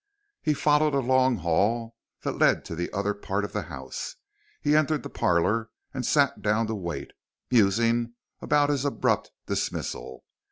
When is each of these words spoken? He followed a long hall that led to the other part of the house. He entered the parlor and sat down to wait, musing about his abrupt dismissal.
He 0.41 0.55
followed 0.55 0.95
a 0.95 0.99
long 0.99 1.35
hall 1.35 1.95
that 2.23 2.31
led 2.39 2.65
to 2.65 2.75
the 2.75 2.91
other 2.91 3.13
part 3.13 3.45
of 3.45 3.53
the 3.53 3.61
house. 3.61 4.15
He 4.59 4.75
entered 4.75 5.03
the 5.03 5.11
parlor 5.11 5.69
and 5.93 6.03
sat 6.03 6.41
down 6.41 6.65
to 6.65 6.73
wait, 6.73 7.11
musing 7.51 8.15
about 8.41 8.71
his 8.71 8.83
abrupt 8.83 9.29
dismissal. 9.45 10.25